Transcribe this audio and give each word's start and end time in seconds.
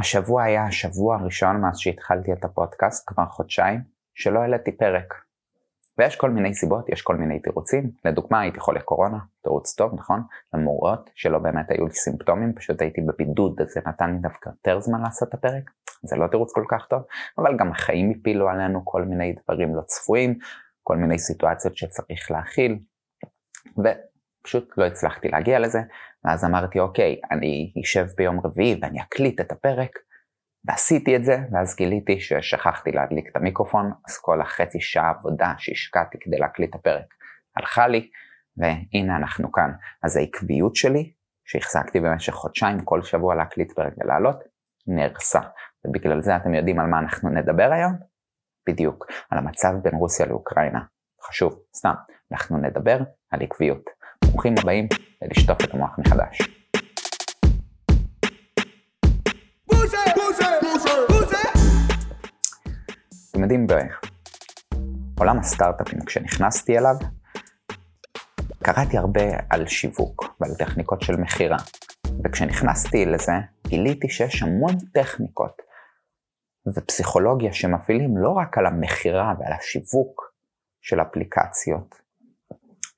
השבוע 0.00 0.42
היה 0.42 0.64
השבוע 0.64 1.16
הראשון 1.16 1.60
מאז 1.60 1.78
שהתחלתי 1.78 2.32
את 2.32 2.44
הפודקאסט, 2.44 3.04
כבר 3.06 3.26
חודשיים, 3.26 3.80
שלא 4.14 4.38
העליתי 4.38 4.72
פרק. 4.72 5.14
ויש 5.98 6.16
כל 6.16 6.30
מיני 6.30 6.54
סיבות, 6.54 6.88
יש 6.88 7.02
כל 7.02 7.16
מיני 7.16 7.40
תירוצים. 7.40 7.90
לדוגמה, 8.04 8.40
הייתי 8.40 8.60
חולה 8.60 8.80
קורונה, 8.80 9.18
תירוץ 9.42 9.74
טוב, 9.74 9.94
נכון? 9.94 10.22
למרות 10.54 11.10
שלא 11.14 11.38
באמת 11.38 11.70
היו 11.70 11.86
לי 11.86 11.94
סימפטומים, 11.94 12.52
פשוט 12.54 12.82
הייתי 12.82 13.00
בבידוד, 13.00 13.60
אז 13.60 13.68
זה 13.68 13.80
נתן 13.86 14.12
לי 14.12 14.18
דווקא 14.18 14.48
יותר 14.48 14.80
זמן 14.80 15.00
לעשות 15.02 15.28
את 15.28 15.34
הפרק. 15.34 15.70
זה 16.02 16.16
לא 16.16 16.26
תירוץ 16.26 16.52
כל 16.54 16.64
כך 16.68 16.86
טוב, 16.90 17.02
אבל 17.38 17.56
גם 17.56 17.70
החיים 17.70 18.12
הפילו 18.20 18.48
עלינו 18.48 18.84
כל 18.84 19.04
מיני 19.04 19.34
דברים 19.44 19.74
לא 19.74 19.82
צפויים, 19.82 20.38
כל 20.82 20.96
מיני 20.96 21.18
סיטואציות 21.18 21.76
שצריך 21.76 22.30
להכיל, 22.30 22.78
ופשוט 24.40 24.78
לא 24.78 24.84
הצלחתי 24.86 25.28
להגיע 25.28 25.58
לזה, 25.58 25.78
ואז 26.24 26.44
אמרתי, 26.44 26.80
אוקיי, 26.80 27.20
אני 27.30 27.72
אשב 27.82 28.06
ביום 28.16 28.40
רביעי 28.44 28.78
ואני 28.82 29.02
אקליט 29.02 29.40
את 29.40 29.52
הפרק, 29.52 29.90
ועשיתי 30.64 31.16
את 31.16 31.24
זה, 31.24 31.38
ואז 31.52 31.76
גיליתי 31.76 32.20
ששכחתי 32.20 32.92
להדליק 32.92 33.28
את 33.30 33.36
המיקרופון, 33.36 33.92
אז 34.08 34.18
כל 34.18 34.40
החצי 34.40 34.80
שעה 34.80 35.10
עבודה 35.10 35.52
שהשקעתי 35.58 36.18
כדי 36.20 36.38
להקליט 36.38 36.70
את 36.70 36.74
הפרק 36.74 37.14
הלכה 37.56 37.88
לי, 37.88 38.10
והנה 38.56 39.16
אנחנו 39.16 39.52
כאן. 39.52 39.70
אז 40.02 40.16
העקביות 40.16 40.76
שלי, 40.76 41.12
שהחזקתי 41.44 42.00
במשך 42.00 42.32
חודשיים 42.32 42.84
כל 42.84 43.02
שבוע 43.02 43.34
להקליט 43.34 43.72
פרק 43.72 43.92
ולעלות, 43.98 44.44
נהרסה. 44.86 45.40
ובגלל 45.84 46.22
זה 46.22 46.36
אתם 46.36 46.54
יודעים 46.54 46.80
על 46.80 46.86
מה 46.86 46.98
אנחנו 46.98 47.30
נדבר 47.30 47.70
היום? 47.72 47.92
בדיוק, 48.68 49.06
על 49.30 49.38
המצב 49.38 49.72
בין 49.82 49.94
רוסיה 49.94 50.26
לאוקראינה. 50.26 50.80
חשוב, 51.22 51.60
סתם, 51.76 51.94
אנחנו 52.32 52.58
נדבר 52.58 52.98
על 53.30 53.42
עקביות. 53.42 53.99
ברוכים 54.30 54.54
הבאים 54.58 54.88
ללשטוף 55.22 55.64
את 55.64 55.74
המוח 55.74 55.98
מחדש. 55.98 56.38
אתם 63.30 63.42
יודעים, 63.42 63.66
בעולם 65.16 65.38
הסטארט-אפים, 65.38 66.04
כשנכנסתי 66.04 66.78
אליו, 66.78 66.94
קראתי 68.62 68.98
הרבה 68.98 69.22
על 69.50 69.66
שיווק 69.66 70.36
ועל 70.40 70.54
טכניקות 70.54 71.02
של 71.02 71.16
מכירה. 71.16 71.56
וכשנכנסתי 72.24 73.06
לזה, 73.06 73.32
גיליתי 73.66 74.08
שיש 74.08 74.42
המון 74.42 74.74
טכניקות 74.92 75.62
ופסיכולוגיה 76.66 77.52
שמפעילים 77.52 78.16
לא 78.16 78.30
רק 78.30 78.58
על 78.58 78.66
המכירה 78.66 79.34
ועל 79.38 79.52
השיווק 79.52 80.34
של 80.82 81.00
אפליקציות, 81.00 81.94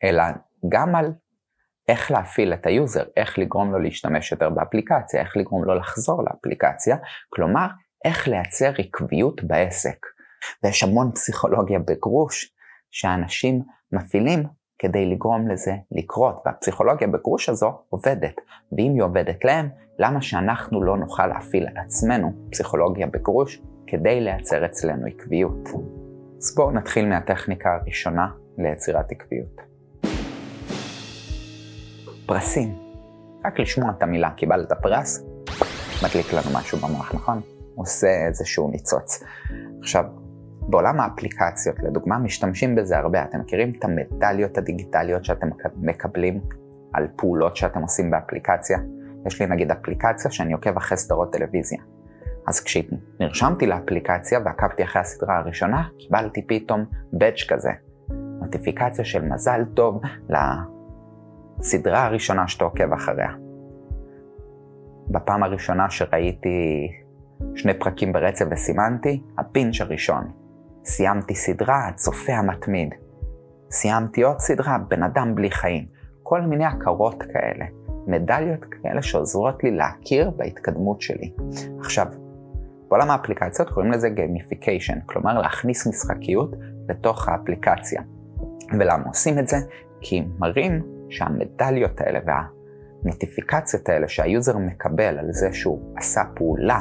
אלא 0.05 0.22
גם 0.69 0.94
על 0.94 1.12
איך 1.88 2.11
להפעיל 2.11 2.52
את 2.52 2.66
ה 2.67 2.73
user, 2.73 3.05
איך 3.16 3.38
לגרום 3.38 3.72
לו 3.72 3.78
להשתמש 3.78 4.33
יותר 4.33 4.50
באפליקציה, 4.50 5.20
איך 5.20 5.36
לגרום 5.36 5.64
לו 5.64 5.75
לחזור 5.75 6.22
לאפליקציה, 6.24 6.97
כלומר, 7.28 7.66
איך 8.05 8.28
לייצר 8.28 8.72
עקביות 8.78 9.44
בעסק. 9.44 10.06
ויש 10.64 10.83
המון 10.83 11.12
פסיכולוגיה 11.12 11.78
בגרוש 11.78 12.55
שאנשים 12.91 13.62
מפעילים 13.92 14.42
כדי 14.78 15.06
לגרום 15.06 15.48
לזה 15.48 15.72
לקרות, 15.92 16.42
והפסיכולוגיה 16.47 17.08
בגרוש 17.08 17.48
הזו 17.48 17.78
עובדת, 17.89 18.34
ואם 18.72 18.92
היא 18.94 19.02
עובדת 19.02 19.44
להם, 19.44 19.69
למה 19.98 20.22
שאנחנו 20.22 20.83
לא 20.83 20.96
נוכל 20.96 21.27
להפעיל 21.27 21.67
על 21.69 21.77
עצמנו 21.84 22.33
פסיכולוגיה 22.50 23.06
בגרוש 23.06 23.62
כדי 23.86 24.20
לייצר 24.20 24.67
אצלנו 24.67 25.06
עקביות? 25.06 25.69
אז 26.39 26.55
בואו 26.56 26.70
נתחיל 26.70 27.08
מהטכניקה 27.08 27.74
הראשונה 27.74 28.28
ליצירת 28.58 29.12
עקביות. 29.12 29.72
פרסים. 32.27 32.78
רק 33.45 33.61
לשמוע 33.61 33.91
את 33.98 34.03
המילה 34.03 34.31
קיבלת 34.31 34.73
פרס, 34.83 35.25
מדליק 36.05 36.33
לנו 36.33 36.59
משהו 36.59 36.79
במוח, 36.79 37.14
נכון? 37.14 37.41
עושה 37.75 38.27
איזשהו 38.27 38.70
ניצוץ. 38.70 39.23
עכשיו, 39.81 40.05
בעולם 40.61 41.01
האפליקציות, 41.01 41.77
לדוגמה, 41.83 42.19
משתמשים 42.19 42.74
בזה 42.74 42.98
הרבה. 42.98 43.24
אתם 43.24 43.41
מכירים 43.41 43.73
את 43.79 43.85
המדליות 43.85 44.58
הדיגיטליות 44.58 45.24
שאתם 45.24 45.48
מקבלים 45.77 46.41
על 46.92 47.08
פעולות 47.17 47.57
שאתם 47.57 47.83
עושים 47.83 48.11
באפליקציה? 48.11 48.79
יש 49.27 49.41
לי 49.42 49.46
נגיד 49.46 49.70
אפליקציה 49.70 50.30
שאני 50.30 50.52
עוקב 50.52 50.77
אחרי 50.77 50.98
סדרות 50.98 51.33
טלוויזיה. 51.33 51.79
אז 52.46 52.61
כשנרשמתי 52.61 53.67
לאפליקציה 53.67 54.41
ועקבתי 54.45 54.85
אחרי 54.85 55.02
הסדרה 55.02 55.39
הראשונה, 55.39 55.83
קיבלתי 55.98 56.46
פתאום 56.46 56.85
בדג' 57.13 57.46
כזה. 57.48 57.70
נוטיפיקציה 58.41 59.05
של 59.05 59.25
מזל 59.25 59.64
טוב 59.75 60.01
לסדרה 61.62 62.05
הראשונה 62.06 62.48
שאתה 62.48 62.64
עוקב 62.64 62.92
אחריה. 62.92 63.28
בפעם 65.08 65.42
הראשונה 65.42 65.90
שראיתי 65.90 66.89
שני 67.55 67.78
פרקים 67.78 68.12
ברצף 68.12 68.45
וסימנתי, 68.50 69.23
הפינץ' 69.39 69.80
הראשון. 69.80 70.30
סיימתי 70.84 71.34
סדרה, 71.34 71.89
הצופה 71.89 72.33
המתמיד. 72.33 72.95
סיימתי 73.70 74.22
עוד 74.22 74.39
סדרה, 74.39 74.78
בן 74.89 75.02
אדם 75.02 75.34
בלי 75.34 75.51
חיים. 75.51 75.86
כל 76.22 76.40
מיני 76.40 76.64
הכרות 76.64 77.22
כאלה, 77.22 77.64
מדליות 78.06 78.64
כאלה 78.64 79.02
שעוזרות 79.02 79.64
לי 79.64 79.70
להכיר 79.70 80.30
בהתקדמות 80.30 81.01
שלי. 81.01 81.33
עכשיו, 81.80 82.06
בעולם 82.89 83.11
האפליקציות 83.11 83.70
קוראים 83.70 83.92
לזה 83.92 84.08
gamification, 84.08 84.98
כלומר 85.06 85.40
להכניס 85.40 85.86
משחקיות 85.86 86.51
לתוך 86.89 87.28
האפליקציה. 87.28 88.02
ולמה 88.78 89.05
עושים 89.06 89.39
את 89.39 89.48
זה? 89.48 89.56
כי 90.01 90.24
מראים 90.39 90.83
שהמדליות 91.12 92.00
האלה 92.00 92.18
והנוטיפיקציות 92.27 93.89
האלה 93.89 94.08
שה 94.08 94.30
user 94.30 94.58
מקבל 94.58 95.18
על 95.18 95.33
זה 95.33 95.52
שהוא 95.52 95.95
עשה 95.96 96.23
פעולה 96.34 96.80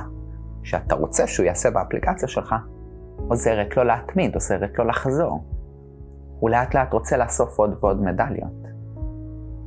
שאתה 0.63 0.95
רוצה 0.95 1.27
שהוא 1.27 1.45
יעשה 1.45 1.71
באפליקציה 1.71 2.27
שלך, 2.27 2.55
עוזרת 3.17 3.77
לו 3.77 3.83
להתמיד, 3.83 4.33
עוזרת 4.33 4.77
לו 4.77 4.85
לחזור. 4.85 5.43
הוא 6.39 6.49
לאט 6.49 6.75
לאט 6.75 6.93
רוצה 6.93 7.17
לאסוף 7.17 7.59
עוד 7.59 7.77
ועוד 7.79 8.01
מדליות. 8.03 8.61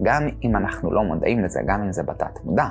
גם 0.02 0.22
אם 0.44 0.56
אנחנו 0.56 0.92
לא 0.92 1.04
מודעים 1.04 1.44
לזה, 1.44 1.60
גם 1.66 1.82
אם 1.82 1.92
זה 1.92 2.02
בתת 2.02 2.44
מודע, 2.44 2.68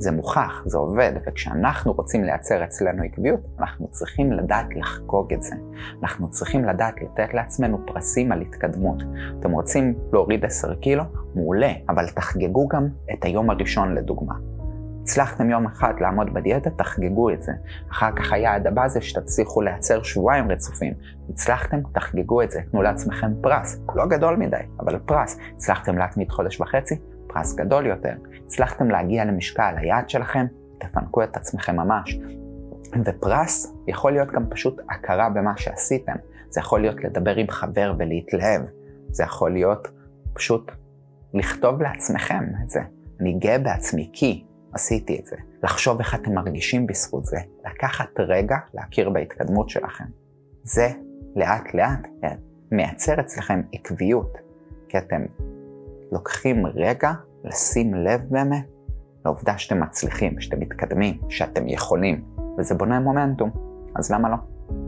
זה 0.00 0.12
מוכח, 0.12 0.62
זה 0.66 0.78
עובד, 0.78 1.12
וכשאנחנו 1.26 1.92
רוצים 1.92 2.24
לייצר 2.24 2.64
אצלנו 2.64 3.02
עקביות, 3.02 3.40
אנחנו 3.58 3.88
צריכים 3.90 4.32
לדעת 4.32 4.66
לחגוג 4.76 5.32
את 5.32 5.42
זה. 5.42 5.56
אנחנו 6.02 6.30
צריכים 6.30 6.64
לדעת 6.64 6.94
לתת 7.02 7.34
לעצמנו 7.34 7.86
פרסים 7.86 8.32
על 8.32 8.40
התקדמות. 8.40 9.02
אתם 9.40 9.50
רוצים 9.50 9.94
להוריד 10.12 10.44
10 10.44 10.74
קילו? 10.74 11.04
מעולה, 11.34 11.72
אבל 11.88 12.08
תחגגו 12.08 12.68
גם 12.68 12.88
את 13.12 13.24
היום 13.24 13.50
הראשון 13.50 13.94
לדוגמה. 13.94 14.34
הצלחתם 15.02 15.50
יום 15.50 15.66
אחד 15.66 15.94
לעמוד 16.00 16.34
בדיאטה, 16.34 16.70
תחגגו 16.70 17.30
את 17.30 17.42
זה. 17.42 17.52
אחר 17.90 18.12
כך 18.16 18.32
היעד 18.32 18.66
הבא 18.66 18.88
זה 18.88 19.00
שתצליחו 19.00 19.60
לייצר 19.60 20.02
שבועיים 20.02 20.50
רצופים. 20.50 20.94
הצלחתם, 21.30 21.80
תחגגו 21.92 22.42
את 22.42 22.50
זה, 22.50 22.60
תנו 22.70 22.82
לעצמכם 22.82 23.32
פרס. 23.40 23.80
לא 23.94 24.06
גדול 24.06 24.36
מדי, 24.36 24.56
אבל 24.80 24.98
פרס. 24.98 25.38
הצלחתם 25.56 25.98
להתמיד 25.98 26.30
חודש 26.30 26.60
וחצי, 26.60 26.98
פרס 27.26 27.54
גדול 27.54 27.86
יותר. 27.86 28.14
הצלחתם 28.50 28.90
להגיע 28.90 29.24
למשקל 29.24 29.74
היעד 29.76 30.10
שלכם, 30.10 30.46
תפנקו 30.78 31.22
את 31.22 31.36
עצמכם 31.36 31.76
ממש. 31.76 32.18
ופרס 33.04 33.74
יכול 33.86 34.12
להיות 34.12 34.28
גם 34.28 34.46
פשוט 34.50 34.80
הכרה 34.90 35.28
במה 35.28 35.56
שעשיתם. 35.56 36.12
זה 36.48 36.60
יכול 36.60 36.80
להיות 36.80 37.04
לדבר 37.04 37.36
עם 37.36 37.48
חבר 37.48 37.94
ולהתלהב. 37.98 38.62
זה 39.10 39.22
יכול 39.24 39.52
להיות 39.52 39.88
פשוט 40.32 40.72
לכתוב 41.34 41.82
לעצמכם 41.82 42.44
את 42.64 42.70
זה. 42.70 42.80
אני 43.20 43.32
גאה 43.32 43.58
בעצמי 43.58 44.10
כי 44.12 44.44
עשיתי 44.72 45.18
את 45.20 45.26
זה. 45.26 45.36
לחשוב 45.62 45.98
איך 45.98 46.14
אתם 46.14 46.34
מרגישים 46.34 46.86
בזכות 46.86 47.24
זה. 47.24 47.38
לקחת 47.66 48.20
רגע 48.20 48.56
להכיר 48.74 49.10
בהתקדמות 49.10 49.68
שלכם. 49.68 50.04
זה 50.62 50.88
לאט 51.36 51.74
לאט 51.74 52.08
מייצר 52.72 53.20
אצלכם 53.20 53.62
עקביות, 53.72 54.38
כי 54.88 54.98
אתם 54.98 55.22
לוקחים 56.12 56.66
רגע 56.66 57.12
לשים 57.44 57.94
לב 57.94 58.20
באמת 58.30 58.64
לעובדה 59.24 59.58
שאתם 59.58 59.80
מצליחים, 59.80 60.40
שאתם 60.40 60.60
מתקדמים, 60.60 61.20
שאתם 61.28 61.68
יכולים, 61.68 62.24
וזה 62.58 62.74
בונה 62.74 63.00
מומנטום, 63.00 63.50
אז 63.96 64.12
למה 64.12 64.28
לא? 64.28 64.36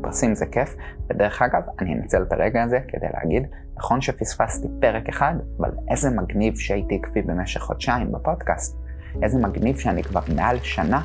פרסים 0.01 0.35
זה 0.35 0.47
כיף, 0.47 0.77
ודרך 1.11 1.43
אגב, 1.43 1.63
אני 1.81 1.95
אנצל 1.95 2.23
את 2.23 2.33
הרגע 2.33 2.63
הזה 2.63 2.79
כדי 2.89 3.07
להגיד, 3.15 3.47
נכון 3.77 4.01
שפספסתי 4.01 4.69
פרק 4.81 5.09
אחד, 5.09 5.35
אבל 5.59 5.71
איזה 5.91 6.11
מגניב 6.11 6.57
שהייתי 6.57 7.01
עקבי 7.03 7.23
במשך 7.23 7.61
חודשיים 7.61 8.13
בפודקאסט. 8.13 8.79
איזה 9.23 9.39
מגניב 9.39 9.77
שאני 9.79 10.03
כבר 10.03 10.21
מעל 10.37 10.59
שנה 10.59 11.03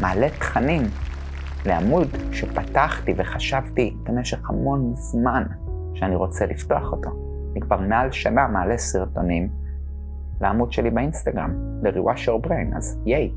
מעלה 0.00 0.28
תכנים 0.30 0.82
לעמוד 1.66 2.08
שפתחתי 2.32 3.14
וחשבתי 3.16 3.96
במשך 4.02 4.50
המון 4.50 4.92
זמן 4.94 5.44
שאני 5.94 6.14
רוצה 6.16 6.46
לפתוח 6.46 6.92
אותו. 6.92 7.10
אני 7.52 7.60
כבר 7.60 7.80
מעל 7.80 8.12
שנה 8.12 8.46
מעלה 8.48 8.78
סרטונים 8.78 9.48
לעמוד 10.40 10.72
שלי 10.72 10.90
באינסטגרם, 10.90 11.80
ל-Rewash 11.82 12.28
Your 12.28 12.46
Brain, 12.46 12.76
אז 12.76 13.00
ייי. 13.06 13.32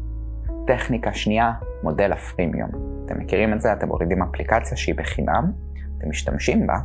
טכניקה 0.68 1.14
שנייה, 1.14 1.52
מודל 1.84 2.12
הפרימיום. 2.12 2.70
אתם 3.06 3.20
מכירים 3.20 3.54
את 3.54 3.62
זה? 3.62 3.74
אתם 3.74 3.88
מורידים 3.88 4.24
אפליקציה 4.24 4.78
שהיא 4.78 4.96
בחינם, 4.96 5.52
אתם 5.98 6.10
משתמשים 6.10 6.68
בה, 6.68 6.80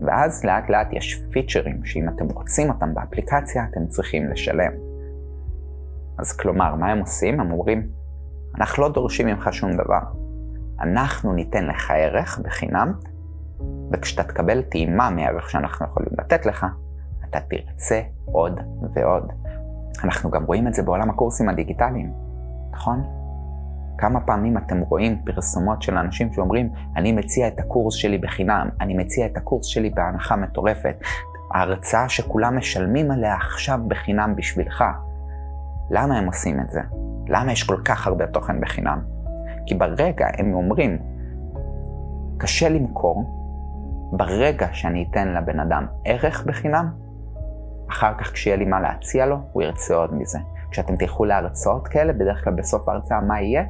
ואז 0.00 0.44
לאט 0.44 0.70
לאט 0.70 0.92
יש 0.92 1.22
פיצ'רים 1.30 1.84
שאם 1.84 2.08
אתם 2.08 2.24
רוצים 2.28 2.70
אותם 2.70 2.94
באפליקציה, 2.94 3.64
אתם 3.70 3.86
צריכים 3.86 4.30
לשלם. 4.30 4.72
אז 6.18 6.36
כלומר, 6.36 6.74
מה 6.74 6.92
הם 6.92 6.98
עושים? 6.98 7.40
הם 7.40 7.52
אומרים, 7.52 7.88
אנחנו 8.56 8.82
לא 8.82 8.92
דורשים 8.92 9.26
ממך 9.26 9.48
שום 9.52 9.72
דבר. 9.72 10.00
אנחנו 10.80 11.32
ניתן 11.32 11.66
לך 11.66 11.90
ערך 11.90 12.40
בחינם, 12.44 12.92
וכשאתה 13.92 14.22
תקבל 14.22 14.62
טעימה 14.62 15.10
מהערך 15.10 15.50
שאנחנו 15.50 15.86
יכולים 15.86 16.10
לתת 16.18 16.46
לך, 16.46 16.66
אתה 17.36 17.40
תרצה 17.48 18.00
עוד 18.24 18.60
ועוד. 18.94 19.32
אנחנו 20.04 20.30
גם 20.30 20.44
רואים 20.44 20.68
את 20.68 20.74
זה 20.74 20.82
בעולם 20.82 21.10
הקורסים 21.10 21.48
הדיגיטליים, 21.48 22.12
נכון? 22.72 23.04
כמה 23.98 24.20
פעמים 24.20 24.58
אתם 24.58 24.80
רואים 24.80 25.22
פרסומות 25.24 25.82
של 25.82 25.98
אנשים 25.98 26.32
שאומרים, 26.32 26.68
אני 26.96 27.12
מציע 27.12 27.48
את 27.48 27.60
הקורס 27.60 27.94
שלי 27.94 28.18
בחינם, 28.18 28.68
אני 28.80 28.94
מציע 28.94 29.26
את 29.26 29.36
הקורס 29.36 29.66
שלי 29.66 29.90
בהנחה 29.90 30.36
מטורפת, 30.36 30.96
ההרצאה 31.50 32.08
שכולם 32.08 32.56
משלמים 32.56 33.10
עליה 33.10 33.34
עכשיו 33.34 33.80
בחינם 33.88 34.36
בשבילך. 34.36 34.84
למה 35.90 36.18
הם 36.18 36.26
עושים 36.26 36.60
את 36.60 36.70
זה? 36.70 36.80
למה 37.28 37.52
יש 37.52 37.62
כל 37.62 37.80
כך 37.84 38.06
הרבה 38.06 38.26
תוכן 38.26 38.60
בחינם? 38.60 39.00
כי 39.66 39.74
ברגע 39.74 40.26
הם 40.38 40.54
אומרים, 40.54 40.98
קשה 42.38 42.68
למכור, 42.68 43.24
ברגע 44.12 44.66
שאני 44.72 45.06
אתן 45.10 45.28
לבן 45.28 45.60
אדם 45.60 45.86
ערך 46.04 46.44
בחינם, 46.46 47.03
אחר 47.90 48.12
כך 48.18 48.32
כשיהיה 48.32 48.56
לי 48.56 48.64
מה 48.64 48.80
להציע 48.80 49.26
לו, 49.26 49.36
הוא 49.52 49.62
ירצה 49.62 49.94
עוד 49.94 50.14
מזה. 50.14 50.38
כשאתם 50.70 50.96
תלכו 50.96 51.24
להרצאות 51.24 51.88
כאלה, 51.88 52.12
בדרך 52.12 52.44
כלל 52.44 52.52
בסוף 52.52 52.88
ההרצאה 52.88 53.20
מה 53.20 53.40
יהיה? 53.40 53.64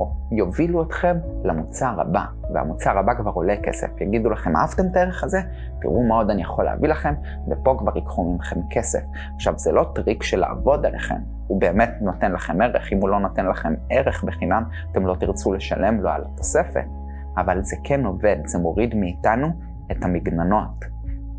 או 0.00 0.12
יובילו 0.32 0.82
אתכם 0.82 1.16
למוצר 1.44 2.00
הבא, 2.00 2.24
והמוצר 2.54 2.98
הבא 2.98 3.14
כבר 3.14 3.30
עולה 3.30 3.54
כסף. 3.62 4.00
יגידו 4.00 4.30
לכם, 4.30 4.56
אהבתם 4.56 4.82
את 4.90 4.96
הערך 4.96 5.24
הזה? 5.24 5.40
תראו 5.80 6.02
מה 6.02 6.14
עוד 6.14 6.30
אני 6.30 6.42
יכול 6.42 6.64
להביא 6.64 6.88
לכם, 6.88 7.14
ופה 7.48 7.76
כבר 7.78 7.96
ייקחו 7.96 8.32
ממכם 8.32 8.60
כסף. 8.70 9.00
עכשיו, 9.34 9.58
זה 9.58 9.72
לא 9.72 9.86
טריק 9.94 10.22
של 10.22 10.40
לעבוד 10.40 10.86
עליכם, 10.86 11.18
הוא 11.46 11.60
באמת 11.60 11.90
נותן 12.00 12.32
לכם 12.32 12.62
ערך. 12.62 12.92
אם 12.92 12.98
הוא 13.00 13.08
לא 13.08 13.20
נותן 13.20 13.46
לכם 13.46 13.74
ערך 13.90 14.24
בחינם, 14.24 14.64
אתם 14.92 15.06
לא 15.06 15.14
תרצו 15.14 15.52
לשלם 15.52 16.00
לו 16.00 16.10
על 16.10 16.24
התוספת. 16.24 16.84
אבל 17.36 17.62
זה 17.62 17.76
כן 17.84 18.06
עובד, 18.06 18.36
זה 18.44 18.58
מוריד 18.58 18.94
מאיתנו 18.94 19.46
את 19.90 20.04
המגננות. 20.04 20.84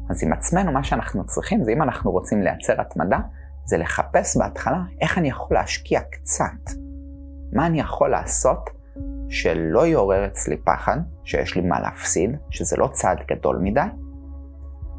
אז 0.10 0.24
עם 0.24 0.34
עצמנו, 0.34 0.72
מה 0.72 0.84
שאנחנו 0.84 1.26
צריכים 1.26 1.64
זה 1.64 1.72
אם 1.72 1.82
אנחנו 1.82 2.12
רוצים 2.12 2.42
לייצר 2.42 2.82
התמדה, 2.82 3.20
זה 3.66 3.78
לחפש 3.78 4.38
בהתחלה 4.38 4.82
איך 5.02 5.18
אני 5.18 5.30
יכול 5.30 5.58
להשקיע 5.58 6.02
קצת. 6.02 6.72
מה 7.54 7.66
אני 7.66 7.80
יכול 7.80 8.10
לעשות 8.10 8.70
שלא 9.30 9.86
יעורר 9.86 10.26
אצלי 10.26 10.58
פחד, 10.58 10.98
שיש 11.24 11.56
לי 11.56 11.62
מה 11.62 11.80
להפסיד, 11.80 12.38
שזה 12.50 12.78
לא 12.78 12.90
צעד 12.92 13.18
גדול 13.28 13.58
מדי, 13.62 13.82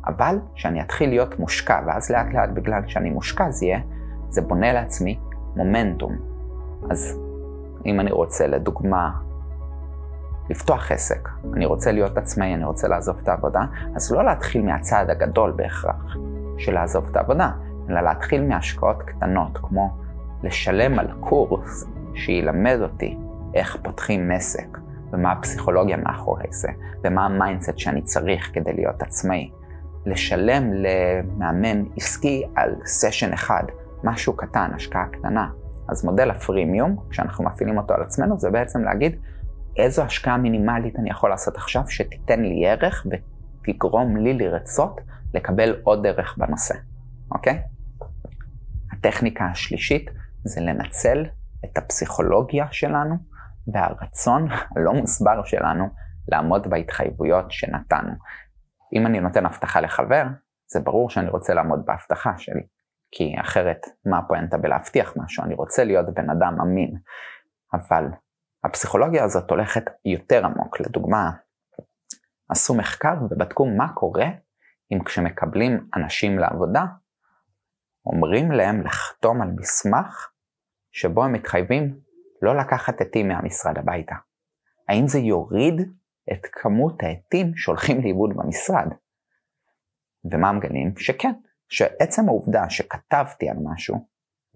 אבל 0.07 0.39
שאני 0.55 0.83
אתחיל 0.83 1.09
להיות 1.09 1.39
מושקע, 1.39 1.81
ואז 1.87 2.11
לאט 2.11 2.27
לאט 2.35 2.51
בגלל 2.55 2.83
שאני 2.87 3.11
מושקע 3.11 3.51
זה 3.51 3.67
יהיה, 3.67 3.81
זה 4.29 4.43
בונה 4.43 4.73
לעצמי 4.73 5.19
מומנטום. 5.57 6.17
אז 6.91 7.19
אם 7.87 8.01
אני 8.01 8.13
רוצה 8.13 8.47
לדוגמה 8.47 9.11
לפתוח 10.51 10.93
עסק, 10.93 11.29
אני 11.55 11.67
רוצה 11.67 11.93
להיות 11.93 12.19
עצמאי, 12.19 12.55
אני 12.55 12.65
רוצה 12.65 12.89
לעזוב 12.89 13.17
את 13.23 13.29
העבודה, 13.29 13.61
אז 13.97 14.13
לא 14.13 14.25
להתחיל 14.25 14.63
מהצעד 14.63 15.11
הגדול 15.11 15.53
בהכרח 15.57 16.17
של 16.59 16.75
לעזוב 16.75 17.09
את 17.11 17.17
העבודה, 17.17 17.51
אלא 17.91 18.01
להתחיל 18.01 18.47
מהשקעות 18.47 19.03
קטנות, 19.03 19.59
כמו 19.63 19.97
לשלם 20.43 20.99
על 20.99 21.09
קורס 21.21 21.85
שילמד 22.15 22.79
אותי 22.83 23.19
איך 23.55 23.77
פותחים 23.83 24.31
עסק, 24.31 24.79
ומה 25.13 25.33
הפסיכולוגיה 25.33 25.97
מאחורי 25.97 26.47
זה, 26.51 26.69
ומה 27.05 27.27
ה 27.27 27.33
mindset 27.33 27.79
שאני 27.79 28.03
צריך 28.03 28.51
כדי 28.55 28.73
להיות 28.73 29.03
עצמאי. 29.03 29.51
לשלם 30.07 30.73
למאמן 30.73 31.85
עסקי 31.97 32.45
על 32.55 32.75
סשן 32.85 33.33
אחד, 33.33 33.63
משהו 34.05 34.33
קטן, 34.37 34.71
השקעה 34.75 35.07
קטנה. 35.07 35.49
אז 35.89 36.05
מודל 36.05 36.31
ה 36.31 36.37
freemium, 36.37 36.97
כשאנחנו 37.11 37.45
מפעילים 37.45 37.79
אותו 37.79 37.95
על 37.95 38.03
עצמנו, 38.03 38.39
זה 38.39 38.51
בעצם 38.51 38.85
להגיד 38.85 39.17
איזו 39.79 40.03
השקעה 40.03 40.37
מינימלית 40.37 40.97
אני 40.97 41.11
יכול 41.11 41.31
לעשות 41.31 41.57
עכשיו 41.57 41.83
שתיתן 41.89 42.41
לי 42.41 42.69
ערך 42.69 43.07
ותגרום 43.07 44.17
לי 44.17 44.35
לרצות 44.35 45.01
לקבל 45.35 45.81
עוד 45.83 46.07
ערך 46.07 46.39
בנושא, 46.39 46.75
אוקיי? 47.33 47.63
הטכניקה 48.93 49.45
השלישית 49.45 50.11
זה 50.45 50.61
לנצל 50.61 51.25
את 51.65 51.79
הפסיכולוגיה 51.79 52.67
שלנו 52.71 53.15
והרצון 53.73 54.49
הלא 54.77 54.93
מוסבר 54.93 55.45
שלנו 55.45 55.85
לעמוד 56.29 56.71
בהתחייבויות 56.71 57.51
שנתנו. 57.51 58.13
אם 58.93 59.07
אני 59.07 59.21
נותן 59.21 59.47
הבטחה 59.47 59.81
לחבר, 59.81 60.25
זה 60.73 60.81
ברור 60.81 61.11
שאני 61.11 61.29
רוצה 61.29 61.55
לעמוד 61.55 61.83
בהבטחה 61.87 62.33
שלי, 62.39 62.63
כי 63.11 63.35
אחרת 63.41 63.81
מה 64.07 64.19
הפואנטה 64.19 64.59
בלהבטיח 64.59 65.15
משהו? 65.17 65.45
אני 65.45 65.55
רוצה 65.55 65.85
להיות 65.85 66.07
בן 66.15 66.31
אדם 66.31 66.57
אמין. 66.61 66.95
אבל 67.75 68.05
הפסיכולוגיה 68.65 69.25
הזאת 69.25 69.51
הולכת 69.51 69.85
יותר 70.05 70.45
עמוק. 70.45 70.81
לדוגמה, 70.81 71.31
עשו 72.49 72.75
מחקר 72.75 73.15
ובדקו 73.23 73.67
מה 73.67 73.93
קורה 73.95 74.27
אם 74.93 75.05
כשמקבלים 75.05 75.89
אנשים 75.97 76.39
לעבודה, 76.39 76.85
אומרים 78.07 78.53
להם 78.53 78.81
לחתום 78.87 79.43
על 79.43 79.49
מסמך 79.57 80.31
שבו 80.93 81.25
הם 81.25 81.33
מתחייבים 81.33 82.01
לא 82.43 82.57
לקחת 82.57 83.01
עטים 83.01 83.29
מהמשרד 83.29 83.79
הביתה. 83.79 84.15
האם 84.89 85.07
זה 85.07 85.19
יוריד 85.19 85.75
את 86.33 86.47
כמות 86.53 87.03
העטים 87.03 87.57
שהולכים 87.57 88.01
לאיבוד 88.01 88.31
במשרד? 88.37 88.87
ומה 90.33 90.53
מגלים? 90.53 90.97
שכן, 90.97 91.33
שעצם 91.69 92.29
העובדה 92.29 92.71
שכתבתי 92.71 93.49
על 93.49 93.57
משהו, 93.65 94.09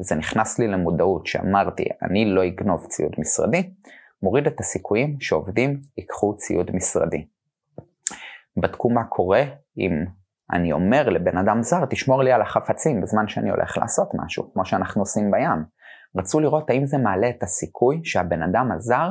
וזה 0.02 0.14
נכנס 0.14 0.58
לי 0.58 0.68
למודעות 0.68 1.26
שאמרתי, 1.26 1.84
אני 2.02 2.24
לא 2.24 2.46
אגנוב 2.46 2.86
ציוד 2.86 3.12
משרדי, 3.18 3.72
מוריד 4.22 4.46
את 4.46 4.60
הסיכויים 4.60 5.20
שעובדים 5.20 5.80
ייקחו 5.98 6.36
ציוד 6.36 6.70
משרדי. 6.74 7.26
בדקו 8.56 8.90
מה 8.90 9.04
קורה 9.04 9.42
אם 9.78 10.04
אני 10.52 10.72
אומר 10.72 11.08
לבן 11.08 11.36
אדם 11.36 11.62
זר, 11.62 11.86
תשמור 11.90 12.22
לי 12.22 12.32
על 12.32 12.42
החפצים 12.42 13.00
בזמן 13.00 13.28
שאני 13.28 13.50
הולך 13.50 13.78
לעשות 13.78 14.08
משהו, 14.14 14.52
כמו 14.52 14.64
שאנחנו 14.64 15.02
עושים 15.02 15.30
בים. 15.30 15.64
רצו 16.16 16.40
לראות 16.40 16.70
האם 16.70 16.86
זה 16.86 16.98
מעלה 16.98 17.30
את 17.30 17.42
הסיכוי 17.42 18.00
שהבן 18.04 18.42
אדם 18.42 18.72
הזר 18.72 19.10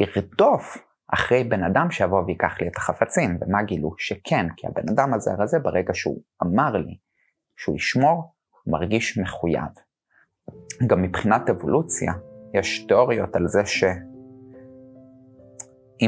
ירדוף 0.00 0.78
אחרי 1.14 1.44
בן 1.44 1.64
אדם 1.64 1.90
שיבוא 1.90 2.22
ויקח 2.26 2.60
לי 2.60 2.68
את 2.68 2.76
החפצים, 2.76 3.38
ומה 3.40 3.62
גילו? 3.62 3.94
שכן, 3.98 4.46
כי 4.56 4.66
הבן 4.66 4.88
אדם 4.92 5.14
הזר 5.14 5.42
הזה, 5.42 5.58
ברגע 5.58 5.94
שהוא 5.94 6.22
אמר 6.42 6.76
לי 6.76 6.96
שהוא 7.56 7.76
ישמור, 7.76 8.34
מרגיש 8.66 9.18
מחויב. 9.18 9.72
גם 10.86 11.02
מבחינת 11.02 11.50
אבולוציה, 11.50 12.12
יש 12.54 12.84
תיאוריות 12.86 13.36
על 13.36 13.48
זה 13.48 13.66
שאם 13.66 13.96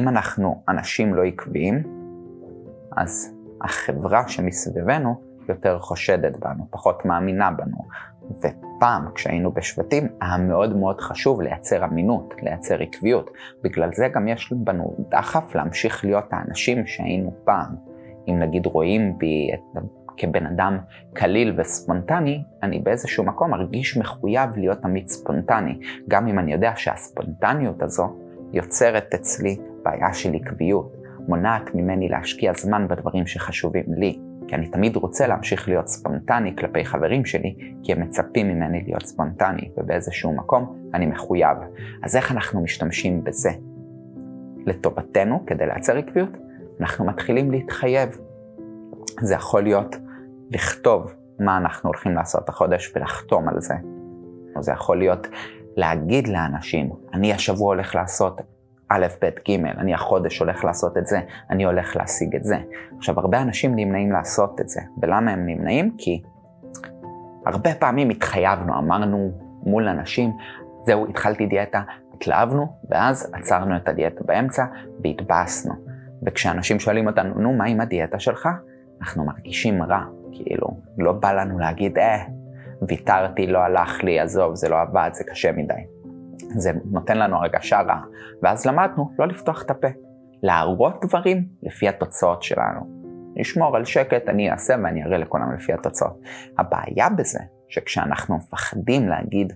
אנחנו 0.08 0.62
אנשים 0.68 1.14
לא 1.14 1.24
עקביים, 1.24 1.82
אז 2.96 3.34
החברה 3.62 4.28
שמסביבנו 4.28 5.20
יותר 5.48 5.78
חושדת 5.78 6.36
בנו, 6.36 6.66
פחות 6.70 7.04
מאמינה 7.04 7.50
בנו. 7.50 7.78
ופעם, 8.38 9.12
כשהיינו 9.14 9.52
בשבטים, 9.52 10.08
היה 10.20 10.36
מאוד 10.36 10.76
מאוד 10.76 11.00
חשוב 11.00 11.40
לייצר 11.40 11.84
אמינות, 11.84 12.34
לייצר 12.42 12.82
עקביות. 12.82 13.30
בגלל 13.62 13.90
זה 13.92 14.08
גם 14.14 14.28
יש 14.28 14.52
בנו 14.56 14.96
דחף 15.10 15.54
להמשיך 15.54 16.04
להיות 16.04 16.24
האנשים 16.30 16.86
שהיינו 16.86 17.34
פעם. 17.44 17.74
אם 18.28 18.38
נגיד 18.38 18.66
רואים 18.66 19.18
בי 19.18 19.50
את, 19.54 19.82
כבן 20.16 20.46
אדם 20.46 20.78
קליל 21.12 21.54
וספונטני, 21.60 22.42
אני 22.62 22.78
באיזשהו 22.78 23.24
מקום 23.24 23.50
מרגיש 23.50 23.96
מחויב 23.96 24.50
להיות 24.56 24.82
תמיד 24.82 25.08
ספונטני, 25.08 25.78
גם 26.08 26.26
אם 26.26 26.38
אני 26.38 26.52
יודע 26.52 26.72
שהספונטניות 26.76 27.82
הזו 27.82 28.16
יוצרת 28.52 29.14
אצלי 29.14 29.56
בעיה 29.82 30.12
של 30.12 30.34
עקביות, 30.34 30.96
מונעת 31.28 31.74
ממני 31.74 32.08
להשקיע 32.08 32.52
זמן 32.56 32.88
בדברים 32.88 33.26
שחשובים 33.26 33.84
לי. 33.88 34.18
כי 34.48 34.54
אני 34.54 34.68
תמיד 34.68 34.96
רוצה 34.96 35.26
להמשיך 35.26 35.68
להיות 35.68 35.88
ספונטני 35.88 36.56
כלפי 36.56 36.84
חברים 36.84 37.24
שלי, 37.24 37.54
כי 37.82 37.92
הם 37.92 38.00
מצפים 38.00 38.48
ממני 38.48 38.82
להיות 38.84 39.06
ספונטני, 39.06 39.70
ובאיזשהו 39.76 40.36
מקום 40.36 40.76
אני 40.94 41.06
מחויב. 41.06 41.58
אז 42.02 42.16
איך 42.16 42.32
אנחנו 42.32 42.62
משתמשים 42.62 43.24
בזה? 43.24 43.50
לטובתנו, 44.66 45.46
כדי 45.46 45.66
לייצר 45.66 45.96
עקביות, 45.96 46.30
אנחנו 46.80 47.04
מתחילים 47.04 47.50
להתחייב. 47.50 48.18
זה 49.20 49.34
יכול 49.34 49.62
להיות 49.62 49.96
לכתוב 50.50 51.12
מה 51.40 51.56
אנחנו 51.56 51.88
הולכים 51.88 52.14
לעשות 52.14 52.48
החודש 52.48 52.92
ולחתום 52.96 53.48
על 53.48 53.60
זה. 53.60 53.74
זה 54.60 54.72
יכול 54.72 54.98
להיות 54.98 55.26
להגיד 55.76 56.28
לאנשים, 56.28 56.90
אני 57.14 57.32
השבוע 57.32 57.74
הולך 57.74 57.94
לעשות 57.94 58.40
א', 58.88 59.06
ב', 59.22 59.28
ג', 59.50 59.64
אני 59.64 59.94
החודש 59.94 60.38
הולך 60.38 60.64
לעשות 60.64 60.96
את 60.98 61.06
זה, 61.06 61.20
אני 61.50 61.64
הולך 61.64 61.96
להשיג 61.96 62.36
את 62.36 62.44
זה. 62.44 62.56
עכשיו, 62.96 63.20
הרבה 63.20 63.42
אנשים 63.42 63.76
נמנעים 63.76 64.12
לעשות 64.12 64.60
את 64.60 64.68
זה, 64.68 64.80
ולמה 65.02 65.30
הם 65.30 65.46
נמנעים? 65.46 65.94
כי 65.98 66.22
הרבה 67.46 67.74
פעמים 67.74 68.10
התחייבנו, 68.10 68.78
אמרנו 68.78 69.30
מול 69.62 69.88
אנשים, 69.88 70.30
זהו, 70.86 71.06
התחלתי 71.08 71.46
דיאטה, 71.46 71.82
התלהבנו, 72.14 72.66
ואז 72.90 73.32
עצרנו 73.34 73.76
את 73.76 73.88
הדיאטה 73.88 74.24
באמצע 74.24 74.64
והתבאסנו. 75.04 75.74
וכשאנשים 76.26 76.80
שואלים 76.80 77.06
אותנו, 77.06 77.34
נו, 77.34 77.52
מה 77.52 77.64
עם 77.64 77.80
הדיאטה 77.80 78.18
שלך? 78.18 78.48
אנחנו 79.00 79.24
מרגישים 79.24 79.82
רע, 79.82 80.04
כאילו, 80.34 80.66
לא 80.98 81.12
בא 81.12 81.32
לנו 81.32 81.58
להגיד, 81.58 81.98
אה, 81.98 82.24
ויתרתי, 82.88 83.46
לא 83.46 83.58
הלך 83.58 84.04
לי, 84.04 84.20
עזוב, 84.20 84.54
זה 84.54 84.68
לא 84.68 84.80
עבד, 84.80 85.10
זה 85.12 85.24
קשה 85.24 85.52
מדי. 85.52 85.74
זה 86.36 86.70
נותן 86.84 87.18
לנו 87.18 87.36
הרגשה 87.36 87.80
רעה. 87.80 88.02
ואז 88.42 88.66
למדנו 88.66 89.10
לא 89.18 89.26
לפתוח 89.26 89.62
את 89.62 89.70
הפה, 89.70 89.88
להראות 90.42 91.04
דברים 91.04 91.48
לפי 91.62 91.88
התוצאות 91.88 92.42
שלנו. 92.42 93.04
לשמור 93.36 93.76
על 93.76 93.84
שקט, 93.84 94.28
אני 94.28 94.50
אעשה 94.50 94.74
ואני 94.84 95.04
אראה 95.04 95.18
לכולם 95.18 95.54
לפי 95.54 95.72
התוצאות. 95.72 96.20
הבעיה 96.58 97.08
בזה, 97.08 97.38
שכשאנחנו 97.68 98.36
מפחדים 98.36 99.08
להגיד 99.08 99.52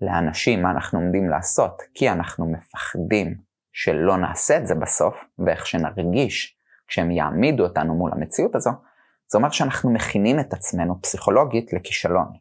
לאנשים 0.00 0.62
מה 0.62 0.70
אנחנו 0.70 0.98
עומדים 0.98 1.28
לעשות, 1.28 1.82
כי 1.94 2.10
אנחנו 2.10 2.46
מפחדים 2.52 3.34
שלא 3.72 4.16
נעשה 4.16 4.56
את 4.56 4.66
זה 4.66 4.74
בסוף, 4.74 5.24
ואיך 5.38 5.66
שנרגיש 5.66 6.56
כשהם 6.86 7.10
יעמידו 7.10 7.64
אותנו 7.64 7.94
מול 7.94 8.10
המציאות 8.14 8.54
הזו, 8.54 8.70
זה 9.32 9.38
אומר 9.38 9.50
שאנחנו 9.50 9.90
מכינים 9.92 10.40
את 10.40 10.52
עצמנו 10.52 11.02
פסיכולוגית 11.02 11.72
לכישלון. 11.72 12.32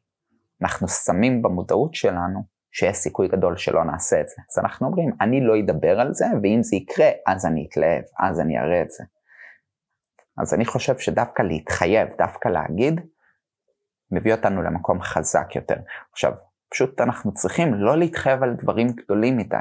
אנחנו 0.61 0.87
שמים 0.87 1.41
במודעות 1.41 1.95
שלנו 1.95 2.43
שיש 2.71 2.97
סיכוי 2.97 3.27
גדול 3.27 3.57
שלא 3.57 3.83
נעשה 3.83 4.21
את 4.21 4.27
זה. 4.29 4.35
אז 4.49 4.59
אנחנו 4.59 4.87
אומרים, 4.87 5.11
אני 5.21 5.41
לא 5.41 5.59
אדבר 5.59 5.99
על 5.99 6.13
זה, 6.13 6.25
ואם 6.43 6.59
זה 6.63 6.75
יקרה, 6.75 7.09
אז 7.27 7.45
אני 7.45 7.67
אתלהב, 7.69 8.03
אז 8.19 8.39
אני 8.39 8.59
אראה 8.59 8.81
את 8.81 8.91
זה. 8.91 9.03
אז 10.37 10.53
אני 10.53 10.65
חושב 10.65 10.97
שדווקא 10.97 11.41
להתחייב, 11.41 12.09
דווקא 12.17 12.49
להגיד, 12.49 13.01
מביא 14.11 14.33
אותנו 14.33 14.61
למקום 14.61 15.01
חזק 15.01 15.55
יותר. 15.55 15.77
עכשיו, 16.11 16.33
פשוט 16.69 17.01
אנחנו 17.01 17.33
צריכים 17.33 17.73
לא 17.73 17.97
להתחייב 17.97 18.43
על 18.43 18.55
דברים 18.55 18.87
גדולים 18.87 19.37
מדי. 19.37 19.57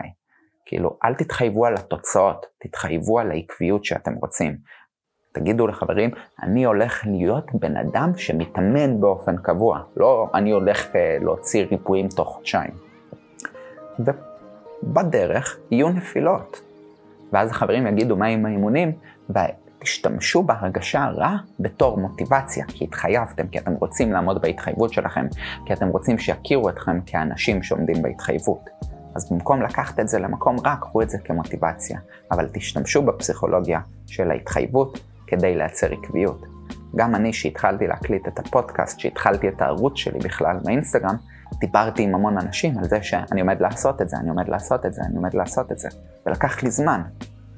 כאילו, 0.67 0.99
אל 1.05 1.15
תתחייבו 1.15 1.67
על 1.67 1.75
התוצאות, 1.75 2.47
תתחייבו 2.59 3.19
על 3.19 3.31
העקביות 3.31 3.85
שאתם 3.85 4.15
רוצים. 4.15 4.59
תגידו 5.39 5.67
לחברים, 5.67 6.11
אני 6.43 6.65
הולך 6.65 7.03
להיות 7.07 7.51
בן 7.55 7.77
אדם 7.77 8.13
שמתאמן 8.17 9.01
באופן 9.01 9.37
קבוע, 9.37 9.81
לא 9.97 10.31
אני 10.35 10.51
הולך 10.51 10.97
אה, 10.97 11.17
להוציא 11.21 11.67
ריפויים 11.71 12.09
תוך 12.09 12.29
חודשיים. 12.29 12.71
ובדרך 13.99 15.59
יהיו 15.71 15.89
נפילות. 15.89 16.61
ואז 17.33 17.51
החברים 17.51 17.87
יגידו 17.87 18.17
מה 18.17 18.27
עם 18.27 18.47
האימונים, 18.47 18.93
תשתמשו 19.79 20.43
בהרגשה 20.43 21.07
רע 21.17 21.37
בתור 21.61 21.99
מוטיבציה, 21.99 22.65
כי 22.69 22.85
התחייבתם, 22.85 23.49
כי 23.49 23.59
אתם 23.59 23.73
רוצים 23.73 24.13
לעמוד 24.13 24.43
בהתחייבות 24.43 24.93
שלכם, 24.93 25.27
כי 25.67 25.73
אתם 25.73 25.89
רוצים 25.89 26.19
שיכירו 26.19 26.69
אתכם 26.69 27.01
כאנשים 27.07 27.63
שעומדים 27.63 28.03
בהתחייבות. 28.03 28.71
אז 29.15 29.33
במקום 29.33 29.63
לקחת 29.63 30.01
את 30.01 30.09
זה 30.09 30.19
למקום 30.19 30.57
רע, 30.65 30.77
קחו 30.77 31.03
את 31.03 31.11
זה 31.11 31.19
כמוטיבציה, 31.19 31.99
אבל 32.31 32.49
תשתמשו 32.53 33.03
בפסיכולוגיה 33.03 33.81
של 34.07 34.31
ההתחייבות 34.31 35.01
כדי 35.29 35.55
לייצר 35.57 35.87
עקביות. 35.93 36.47
גם 36.97 37.15
אני, 37.15 37.33
שהתחלתי 37.33 37.87
להקליט 37.87 38.29
את 38.29 38.39
הפודקאסט, 38.39 39.01
שהתחלתי 39.01 39.49
את 39.49 39.63
הערוץ 39.63 39.97
שלי 39.97 40.19
בכלל 40.19 40.57
באינסטגרם, 40.65 41.17
דיברתי 41.61 42.03
עם 42.03 42.15
המון 42.15 42.39
אנשים 42.39 42.79
על 42.79 42.85
זה 42.85 43.03
שאני 43.03 43.41
עומד 43.41 43.61
לעשות 43.61 44.03
את 44.03 44.09
זה, 44.09 44.17
אני 44.17 44.29
עומד 44.29 44.49
לעשות 44.49 44.87
את 44.87 44.95
זה, 44.95 45.03
אני 45.07 45.17
עומד 45.17 45.35
לעשות 45.35 45.73
את 45.73 45.79
זה. 45.79 45.89
ולקח 46.27 46.63
לי 46.63 46.71
זמן, 46.71 47.03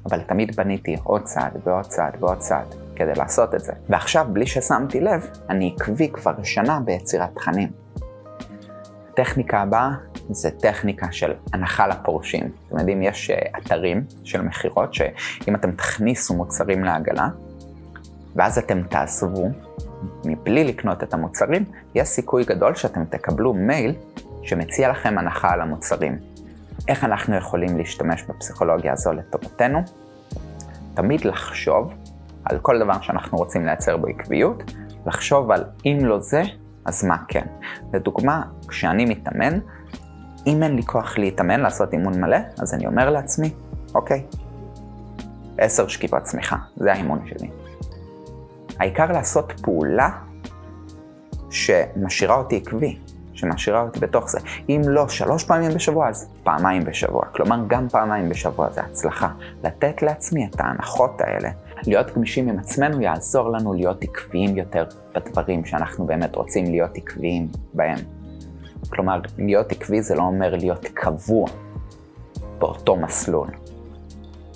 אבל 0.05 0.21
תמיד 0.21 0.55
בניתי 0.55 0.95
עוד 1.03 1.23
צעד 1.23 1.57
ועוד 1.63 1.85
צעד 1.85 2.13
ועוד 2.19 2.37
צעד 2.37 2.75
כדי 2.95 3.13
לעשות 3.15 3.55
את 3.55 3.59
זה. 3.59 3.73
ועכשיו, 3.89 4.27
בלי 4.33 4.47
ששמתי 4.47 4.99
לב, 4.99 5.27
אני 5.49 5.75
עקבי 5.75 6.09
כבר 6.09 6.43
שנה 6.43 6.79
ביצירת 6.79 7.35
תכנים. 7.35 7.69
הטכניקה 9.09 9.61
הבאה 9.61 9.89
זה 10.29 10.51
טכניקה 10.51 11.11
של 11.11 11.33
הנחה 11.53 11.87
לפורשים. 11.87 12.51
אתם 12.67 12.79
יודעים, 12.79 13.01
יש 13.01 13.29
אה, 13.29 13.39
אתרים 13.59 14.03
של 14.23 14.41
מכירות 14.41 14.93
שאם 14.93 15.55
אתם 15.55 15.71
תכניסו 15.71 16.33
מוצרים 16.33 16.83
לעגלה, 16.83 17.29
ואז 18.35 18.57
אתם 18.57 18.83
תעזבו, 18.83 19.49
מבלי 20.25 20.63
לקנות 20.63 21.03
את 21.03 21.13
המוצרים, 21.13 21.65
יש 21.95 22.07
סיכוי 22.07 22.43
גדול 22.43 22.75
שאתם 22.75 23.05
תקבלו 23.05 23.53
מייל 23.53 23.95
שמציע 24.43 24.89
לכם 24.89 25.17
הנחה 25.17 25.53
על 25.53 25.61
המוצרים. 25.61 26.19
איך 26.87 27.03
אנחנו 27.03 27.35
יכולים 27.35 27.77
להשתמש 27.77 28.23
בפסיכולוגיה 28.23 28.93
הזו 28.93 29.11
לטובתנו? 29.13 29.79
תמיד 30.93 31.25
לחשוב 31.25 31.93
על 32.45 32.59
כל 32.59 32.79
דבר 32.79 33.01
שאנחנו 33.01 33.37
רוצים 33.37 33.65
לייצר 33.65 33.97
בו 33.97 34.07
עקביות, 34.07 34.63
לחשוב 35.05 35.51
על 35.51 35.63
אם 35.85 35.97
לא 36.01 36.19
זה, 36.19 36.43
אז 36.85 37.05
מה 37.05 37.17
כן. 37.27 37.45
לדוגמה, 37.93 38.43
כשאני 38.67 39.05
מתאמן, 39.05 39.59
אם 40.47 40.63
אין 40.63 40.75
לי 40.75 40.83
כוח 40.83 41.17
להתאמן, 41.17 41.59
לעשות 41.59 41.93
אימון 41.93 42.21
מלא, 42.21 42.37
אז 42.61 42.73
אני 42.73 42.87
אומר 42.87 43.09
לעצמי, 43.09 43.53
אוקיי, 43.95 44.25
עשר 45.57 45.87
שכיבות 45.87 46.23
צמיחה, 46.23 46.55
זה 46.75 46.91
האימון 46.91 47.19
שלי. 47.25 47.49
העיקר 48.81 49.11
לעשות 49.11 49.53
פעולה 49.61 50.09
שמשאירה 51.49 52.35
אותי 52.35 52.57
עקבי, 52.57 52.97
שמשאירה 53.33 53.81
אותי 53.81 53.99
בתוך 53.99 54.29
זה. 54.29 54.39
אם 54.69 54.81
לא 54.87 55.07
שלוש 55.07 55.43
פעמים 55.43 55.71
בשבוע, 55.71 56.09
אז 56.09 56.29
פעמיים 56.43 56.83
בשבוע. 56.83 57.25
כלומר, 57.25 57.59
גם 57.67 57.89
פעמיים 57.89 58.29
בשבוע 58.29 58.69
זה 58.69 58.81
הצלחה. 58.81 59.29
לתת 59.63 60.01
לעצמי 60.01 60.45
את 60.45 60.59
ההנחות 60.59 61.21
האלה. 61.21 61.49
להיות 61.87 62.15
גמישים 62.15 62.49
עם 62.49 62.59
עצמנו 62.59 63.01
יעזור 63.01 63.49
לנו 63.49 63.73
להיות 63.73 64.03
עקביים 64.03 64.57
יותר 64.57 64.85
בדברים 65.15 65.65
שאנחנו 65.65 66.05
באמת 66.05 66.35
רוצים 66.35 66.65
להיות 66.65 66.97
עקביים 66.97 67.47
בהם. 67.73 67.99
כלומר, 68.89 69.19
להיות 69.37 69.71
עקבי 69.71 70.01
זה 70.01 70.15
לא 70.15 70.23
אומר 70.23 70.55
להיות 70.55 70.85
קבוע 70.93 71.47
באותו 72.59 72.95
מסלול. 72.95 73.47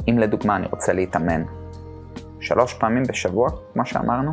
אם 0.07 0.17
לדוגמה 0.17 0.55
אני 0.55 0.67
רוצה 0.67 0.93
להתאמן 0.93 1.43
שלוש 2.39 2.73
פעמים 2.73 3.03
בשבוע, 3.03 3.49
כמו 3.73 3.85
שאמרנו, 3.85 4.31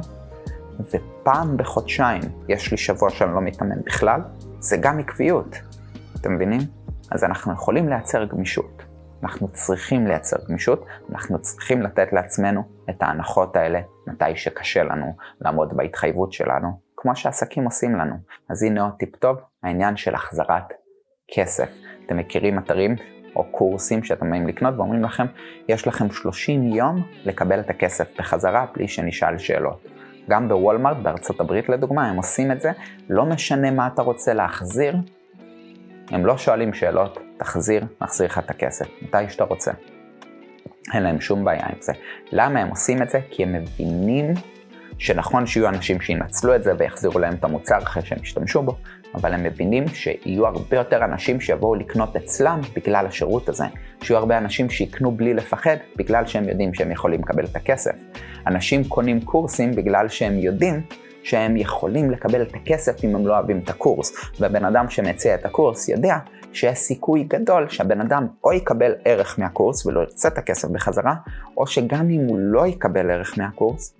ופעם 0.80 1.56
בחודשיים 1.56 2.23
יש 2.49 2.71
לי 2.71 2.76
שבוע 2.76 3.11
שאני 3.11 3.35
לא 3.35 3.40
מתאמן 3.40 3.82
בכלל, 3.87 4.21
זה 4.59 4.76
גם 4.76 4.99
עקביות. 4.99 5.56
אתם 6.21 6.35
מבינים? 6.35 6.61
אז 7.11 7.25
אנחנו 7.25 7.52
יכולים 7.52 7.88
לייצר 7.88 8.25
גמישות. 8.25 8.82
אנחנו 9.23 9.49
צריכים 9.49 10.06
לייצר 10.06 10.37
גמישות, 10.49 10.87
אנחנו 11.12 11.38
צריכים 11.38 11.82
לתת 11.82 12.12
לעצמנו 12.12 12.62
את 12.90 13.02
ההנחות 13.02 13.56
האלה 13.56 13.80
מתי 14.06 14.37
שקשה 14.37 14.82
לנו 14.82 15.16
לעמוד 15.40 15.76
בהתחייבות 15.76 16.32
שלנו, 16.32 16.80
כמו 16.97 17.16
שעסקים 17.16 17.64
עושים 17.64 17.97
לנו. 17.97 18.14
אז 18.49 18.62
הנה 18.62 18.82
עוד 18.82 18.92
טיפ 18.99 19.16
טוב, 19.16 19.37
העניין 19.62 19.97
של 19.97 20.14
החזרת 20.14 20.73
כסף. 21.35 21.68
אתם 22.06 22.16
מכירים 22.16 22.59
אתרים 22.59 22.97
או 23.36 23.44
קורסים 23.44 24.04
שאתם 24.04 24.30
באים 24.30 24.48
לקנות 24.48 24.74
ואומרים 24.76 25.02
לכם, 25.02 25.26
יש 25.68 25.86
לכם 25.86 26.10
30 26.10 26.66
יום 26.66 27.02
לקבל 27.24 27.60
את 27.60 27.70
הכסף 27.70 28.18
בחזרה 28.18 28.66
בלי 28.76 28.88
שנשאל 28.88 29.38
שאלות. 29.38 29.86
גם 30.30 30.48
בוולמארט 30.48 30.96
בארצות 30.96 31.40
הברית 31.40 31.68
לדוגמה, 31.68 32.08
הם 32.08 32.16
עושים 32.16 32.52
את 32.52 32.60
זה, 32.60 32.70
לא 33.08 33.24
משנה 33.24 33.70
מה 33.70 33.86
אתה 33.86 34.02
רוצה 34.02 34.34
להחזיר, 34.34 34.96
הם 36.10 36.26
לא 36.26 36.38
שואלים 36.38 36.74
שאלות, 36.74 37.18
תחזיר, 37.36 37.84
נחזיר 38.00 38.26
לך 38.26 38.38
את 38.38 38.50
הכסף, 38.50 38.86
מתי 39.02 39.28
שאתה 39.28 39.44
רוצה. 39.44 39.72
אין 40.94 41.02
להם 41.02 41.20
שום 41.20 41.44
בעיה 41.44 41.66
עם 41.66 41.80
זה. 41.80 41.92
למה 42.32 42.60
הם 42.60 42.68
עושים 42.68 43.02
את 43.02 43.10
זה? 43.10 43.20
כי 43.30 43.42
הם 43.42 43.52
מבינים 43.52 44.34
שנכון 44.98 45.46
שיהיו 45.46 45.68
אנשים 45.68 46.00
שינצלו 46.00 46.54
את 46.54 46.62
זה 46.62 46.72
ויחזירו 46.78 47.18
להם 47.18 47.34
את 47.34 47.44
המוצר 47.44 47.78
אחרי 47.78 48.02
שהם 48.04 48.18
ישתמשו 48.22 48.62
בו, 48.62 48.76
אבל 49.14 49.35
הם 49.35 49.42
מבינים 49.42 49.88
שיהיו 49.88 50.47
הרבה 50.47 50.76
יותר 50.76 51.04
אנשים 51.04 51.40
שיבואו 51.40 51.75
לקנות 51.75 52.16
אצלם 52.16 52.61
בגלל 52.76 53.07
השירות 53.07 53.49
הזה. 53.49 53.64
שיהיו 54.02 54.19
הרבה 54.19 54.38
אנשים 54.38 54.71
שיקנו 54.71 55.12
בלי 55.12 55.35
לפחד, 55.35 55.76
בגלל 55.97 56.26
שהם 56.26 56.49
יודעים 56.49 56.75
שהם 56.75 56.92
יכולים 56.92 57.21
לקבל 57.21 57.45
את 57.45 57.57
הכסף. 57.57 57.95
אנשים 58.47 58.85
קונים 58.85 59.21
קורסים 59.21 59.71
בגלל 59.71 60.09
שהם 60.09 60.38
יודעים 60.38 60.81
שהם 61.23 61.57
יכולים 61.57 62.11
לקבל 62.11 62.42
את 62.42 62.54
הכסף 62.54 63.04
אם 63.04 63.14
הם 63.16 63.26
לא 63.26 63.35
אוהבים 63.35 63.61
את 63.64 63.71
הקורס. 63.71 64.12
והבן 64.40 64.64
אדם 64.64 64.90
שמציע 64.90 65.35
את 65.35 65.45
הקורס 65.45 65.88
יודע 65.88 66.16
שיש 66.52 66.78
סיכוי 66.78 67.25
גדול 67.25 67.69
שהבן 67.69 68.00
אדם 68.00 68.26
או 68.45 68.52
יקבל 68.52 68.92
ערך 69.04 69.38
מהקורס 69.38 69.87
ולא 69.87 70.00
ירצה 70.00 70.28
את 70.28 70.38
הכסף 70.38 70.69
בחזרה, 70.69 71.14
או 71.57 71.66
שגם 71.66 72.11
אם 72.11 72.21
הוא 72.28 72.38
לא 72.38 72.66
יקבל 72.66 73.11
ערך 73.11 73.38
מהקורס, 73.38 73.95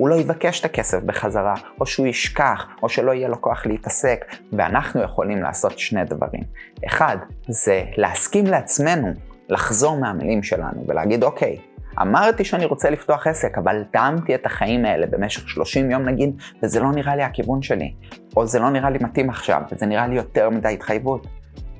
הוא 0.00 0.08
לא 0.08 0.14
יבקש 0.14 0.60
את 0.60 0.64
הכסף 0.64 1.02
בחזרה, 1.02 1.54
או 1.80 1.86
שהוא 1.86 2.06
ישכח, 2.06 2.66
או 2.82 2.88
שלא 2.88 3.12
יהיה 3.12 3.28
לו 3.28 3.40
כוח 3.42 3.66
להתעסק, 3.66 4.24
ואנחנו 4.52 5.02
יכולים 5.02 5.42
לעשות 5.42 5.78
שני 5.78 6.04
דברים. 6.04 6.42
אחד, 6.86 7.16
זה 7.48 7.82
להסכים 7.96 8.46
לעצמנו 8.46 9.08
לחזור 9.48 10.00
מהמילים 10.00 10.42
שלנו 10.42 10.84
ולהגיד, 10.88 11.24
אוקיי, 11.24 11.58
אמרתי 12.00 12.44
שאני 12.44 12.64
רוצה 12.64 12.90
לפתוח 12.90 13.26
עסק, 13.26 13.58
אבל 13.58 13.84
טעמתי 13.90 14.34
את 14.34 14.46
החיים 14.46 14.84
האלה 14.84 15.06
במשך 15.06 15.48
30 15.48 15.90
יום 15.90 16.02
נגיד, 16.02 16.36
וזה 16.62 16.80
לא 16.80 16.92
נראה 16.92 17.16
לי 17.16 17.22
הכיוון 17.22 17.62
שלי. 17.62 17.94
או 18.36 18.46
זה 18.46 18.58
לא 18.58 18.70
נראה 18.70 18.90
לי 18.90 18.98
מתאים 19.00 19.30
עכשיו, 19.30 19.62
וזה 19.72 19.86
נראה 19.86 20.06
לי 20.06 20.16
יותר 20.16 20.50
מדי 20.50 20.72
התחייבות. 20.72 21.26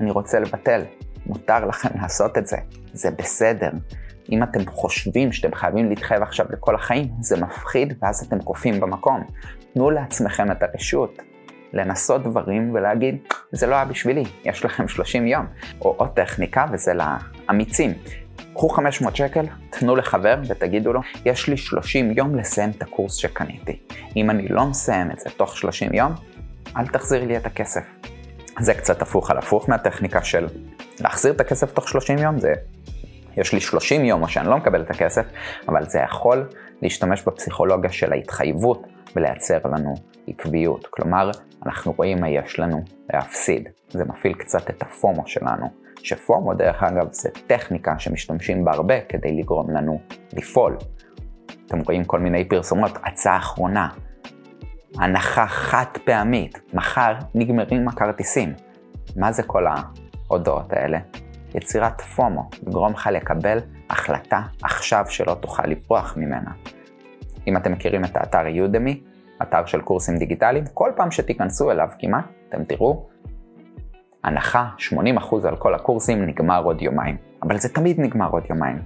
אני 0.01 0.11
רוצה 0.11 0.41
לבטל. 0.41 0.83
מותר 1.27 1.65
לכם 1.65 1.89
לעשות 2.03 2.39
את 2.39 2.47
זה. 2.47 2.57
זה 2.93 3.11
בסדר. 3.11 3.71
אם 4.31 4.43
אתם 4.43 4.67
חושבים 4.67 5.33
שאתם 5.33 5.55
חייבים 5.55 5.89
להתחייב 5.89 6.23
עכשיו 6.23 6.47
לכל 6.51 6.75
החיים, 6.75 7.09
זה 7.21 7.41
מפחיד 7.41 7.95
ואז 8.03 8.27
אתם 8.27 8.39
קופאים 8.39 8.81
במקום. 8.81 9.25
תנו 9.75 9.91
לעצמכם 9.91 10.53
את 10.53 10.63
הרשות 10.63 11.19
לנסות 11.73 12.23
דברים 12.23 12.75
ולהגיד, 12.75 13.17
זה 13.53 13.67
לא 13.67 13.75
היה 13.75 13.85
בשבילי, 13.85 14.25
יש 14.45 14.65
לכם 14.65 14.89
30 14.89 15.27
יום. 15.27 15.47
או 15.81 15.95
עוד 15.97 16.09
טכניקה, 16.09 16.67
וזה 16.73 16.93
לאמיצים. 16.95 17.93
קחו 18.55 18.69
500 18.69 19.17
שקל, 19.17 19.45
תנו 19.71 19.97
לחבר 19.97 20.41
ותגידו 20.49 20.93
לו, 20.93 21.01
יש 21.25 21.49
לי 21.49 21.57
30 21.57 22.11
יום 22.11 22.35
לסיים 22.35 22.71
את 22.71 22.83
הקורס 22.83 23.15
שקניתי. 23.15 23.79
אם 24.17 24.31
אני 24.31 24.49
לא 24.49 24.67
מסיים 24.67 25.11
את 25.11 25.19
זה 25.19 25.31
תוך 25.37 25.57
30 25.57 25.95
יום, 25.95 26.13
אל 26.77 26.87
תחזיר 26.87 27.25
לי 27.25 27.37
את 27.37 27.47
הכסף. 27.47 27.83
זה 28.61 28.75
קצת 28.75 29.03
הפוך 29.03 29.31
על 29.31 29.39
הפוך 29.39 29.69
מהטכניקה 29.69 30.23
של 30.23 30.47
להחזיר 31.01 31.33
את 31.33 31.41
הכסף 31.41 31.73
תוך 31.73 31.89
30 31.89 32.19
יום 32.19 32.39
זה, 32.39 32.53
יש 33.37 33.53
לי 33.53 33.61
30 33.61 34.05
יום 34.05 34.23
או 34.23 34.29
שאני 34.29 34.49
לא 34.49 34.57
מקבל 34.57 34.83
את 34.83 34.91
הכסף, 34.91 35.25
אבל 35.69 35.85
זה 35.85 35.99
יכול 35.99 36.49
להשתמש 36.83 37.23
בפסיכולוגיה 37.23 37.91
של 37.91 38.13
ההתחייבות 38.13 38.87
ולייצר 39.17 39.59
לנו 39.65 39.95
עקביות. 40.27 40.87
כלומר, 40.87 41.31
אנחנו 41.67 41.95
רואים 41.97 42.21
מה 42.21 42.29
יש 42.29 42.59
לנו 42.59 42.83
להפסיד. 43.13 43.69
זה 43.89 44.05
מפעיל 44.05 44.35
קצת 44.35 44.71
את 44.71 44.83
הפומו 44.83 45.23
שלנו, 45.27 45.67
שפומו 46.03 46.55
דרך 46.55 46.83
אגב 46.83 47.09
זה 47.13 47.31
טכניקה 47.47 47.99
שמשתמשים 47.99 48.65
בה 48.65 48.73
הרבה 48.73 49.01
כדי 49.01 49.37
לגרום 49.37 49.71
לנו 49.71 50.01
לפעול. 50.33 50.77
אתם 51.67 51.79
רואים 51.81 52.05
כל 52.05 52.21
מיני 52.21 52.49
פרסומות, 52.49 52.91
הצעה 53.05 53.37
אחרונה, 53.37 53.89
הנחה 54.99 55.47
חד 55.47 55.85
פעמית, 56.05 56.61
מחר 56.75 57.15
נגמרים 57.35 57.89
הכרטיסים. 57.89 58.55
מה 59.17 59.33
זה 59.33 59.43
כל 59.43 59.65
ההודעות 59.67 60.73
האלה? 60.73 60.99
יצירת 61.55 62.01
פומו, 62.01 62.51
לגרום 62.67 62.93
לך 62.93 63.09
לקבל 63.13 63.59
החלטה 63.91 64.43
עכשיו 64.63 65.05
שלא 65.09 65.37
תוכל 65.41 65.67
לברוח 65.67 66.17
ממנה. 66.17 66.51
אם 67.47 67.57
אתם 67.57 67.73
מכירים 67.73 68.05
את 68.05 68.17
האתר 68.17 68.47
יודמי, 68.47 69.01
אתר 69.43 69.67
של 69.67 69.81
קורסים 69.81 70.17
דיגיטליים, 70.17 70.65
כל 70.75 70.93
פעם 70.97 71.11
שתיכנסו 71.11 71.71
אליו 71.71 71.89
כמעט, 71.99 72.25
אתם 72.49 72.65
תראו, 72.65 73.09
הנחה 74.25 74.69
80% 74.79 75.49
על 75.49 75.57
כל 75.57 75.75
הקורסים 75.75 76.27
נגמר 76.27 76.65
עוד 76.65 76.83
יומיים. 76.83 77.17
אבל 77.43 77.59
זה 77.59 77.69
תמיד 77.69 78.01
נגמר 78.01 78.31
עוד 78.31 78.43
יומיים. 78.51 78.83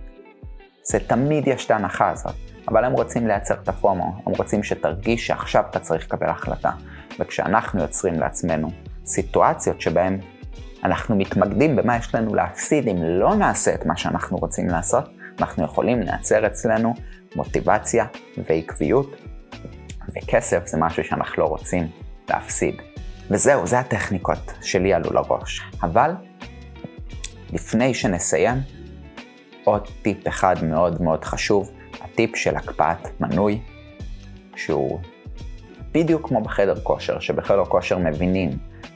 זה 0.82 0.98
תמיד 1.08 1.48
יש 1.48 1.66
את 1.66 1.70
ההנחה 1.70 2.10
הזאת. 2.10 2.34
אבל 2.68 2.84
הם 2.84 2.92
רוצים 2.92 3.26
לייצר 3.26 3.54
את 3.54 3.68
הפומו, 3.68 4.22
הם 4.26 4.32
רוצים 4.38 4.62
שתרגיש 4.62 5.26
שעכשיו 5.26 5.64
אתה 5.70 5.78
צריך 5.78 6.04
לקבל 6.04 6.28
החלטה. 6.28 6.70
וכשאנחנו 7.18 7.80
יוצרים 7.80 8.14
לעצמנו 8.14 8.68
סיטואציות 9.04 9.80
שבהן 9.80 10.20
אנחנו 10.84 11.16
מתמקדים 11.16 11.76
במה 11.76 11.96
יש 11.96 12.14
לנו 12.14 12.34
להפסיד 12.34 12.88
אם 12.88 12.96
לא 13.02 13.34
נעשה 13.34 13.74
את 13.74 13.86
מה 13.86 13.96
שאנחנו 13.96 14.36
רוצים 14.36 14.66
לעשות, 14.66 15.04
אנחנו 15.40 15.64
יכולים 15.64 16.00
לייצר 16.00 16.46
אצלנו 16.46 16.94
מוטיבציה 17.36 18.06
ועקביות, 18.48 19.16
וכסף 20.16 20.66
זה 20.66 20.78
משהו 20.78 21.04
שאנחנו 21.04 21.42
לא 21.42 21.48
רוצים 21.48 21.88
להפסיד. 22.30 22.74
וזהו, 23.30 23.66
זה 23.66 23.78
הטכניקות 23.78 24.52
שלי 24.62 24.94
עלו 24.94 25.12
לראש. 25.12 25.62
אבל 25.82 26.10
לפני 27.52 27.94
שנסיים, 27.94 28.54
עוד 29.64 29.88
טיפ 30.02 30.28
אחד 30.28 30.64
מאוד 30.64 31.02
מאוד 31.02 31.24
חשוב, 31.24 31.70
הטיפ 32.00 32.36
של 32.36 32.56
הקפאת 32.56 33.20
מנוי, 33.20 33.60
שהוא 34.56 35.00
בדיוק 35.92 36.28
כמו 36.28 36.40
בחדר 36.40 36.80
כושר, 36.82 37.20
שבחדר 37.20 37.64
כושר 37.64 37.98
מבינים 37.98 38.50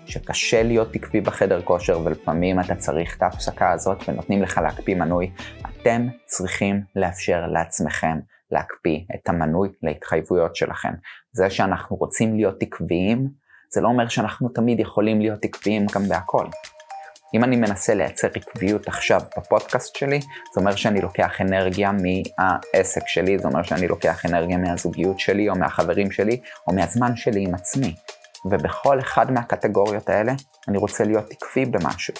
שקשה 0.08 0.62
להיות 0.62 0.96
עקבי 0.96 1.20
בחדר 1.20 1.62
כושר 1.62 2.00
ולפעמים 2.04 2.60
אתה 2.60 2.74
צריך 2.74 3.16
את 3.16 3.22
ההפסקה 3.22 3.72
הזאת 3.72 4.08
ונותנים 4.08 4.42
לך 4.42 4.58
להקפיא 4.58 4.94
מנוי, 4.96 5.30
אתם 5.60 6.06
צריכים 6.26 6.80
לאפשר 6.96 7.46
לעצמכם 7.46 8.18
להקפיא 8.50 8.98
את 9.14 9.28
המנוי 9.28 9.68
להתחייבויות 9.82 10.56
שלכם. 10.56 10.92
זה 11.32 11.50
שאנחנו 11.50 11.96
רוצים 11.96 12.36
להיות 12.36 12.62
עקביים, 12.62 13.28
זה 13.74 13.80
לא 13.80 13.88
אומר 13.88 14.08
שאנחנו 14.08 14.48
תמיד 14.48 14.80
יכולים 14.80 15.20
להיות 15.20 15.44
עקביים 15.44 15.86
גם 15.94 16.02
בהכל. 16.08 16.46
אם 17.34 17.44
אני 17.44 17.56
מנסה 17.56 17.94
לייצר 17.94 18.28
עקביות 18.34 18.88
עכשיו 18.88 19.20
בפודקאסט 19.38 19.96
שלי, 19.96 20.20
זה 20.20 20.60
אומר 20.60 20.76
שאני 20.76 21.00
לוקח 21.00 21.40
אנרגיה 21.40 21.92
מהעסק 21.92 23.02
שלי, 23.06 23.38
זה 23.38 23.48
אומר 23.48 23.62
שאני 23.62 23.88
לוקח 23.88 24.26
אנרגיה 24.26 24.56
מהזוגיות 24.56 25.20
שלי, 25.20 25.48
או 25.48 25.54
מהחברים 25.54 26.10
שלי, 26.10 26.40
או 26.68 26.74
מהזמן 26.74 27.16
שלי 27.16 27.44
עם 27.44 27.54
עצמי. 27.54 27.94
ובכל 28.44 29.00
אחד 29.00 29.30
מהקטגוריות 29.30 30.08
האלה 30.08 30.32
אני 30.68 30.78
רוצה 30.78 31.04
להיות 31.04 31.24
עקבי 31.30 31.64
במשהו. 31.64 32.14